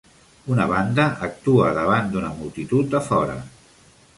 [0.53, 3.37] Una banda actua davant d'una multitud a fora